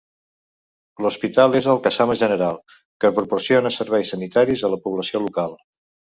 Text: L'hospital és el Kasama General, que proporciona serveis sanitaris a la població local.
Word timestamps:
L'hospital 1.05 1.57
és 1.59 1.67
el 1.73 1.81
Kasama 1.87 2.15
General, 2.21 2.57
que 3.05 3.13
proporciona 3.19 3.75
serveis 3.77 4.15
sanitaris 4.17 4.67
a 4.71 4.75
la 4.75 4.83
població 4.89 5.25
local. 5.29 5.57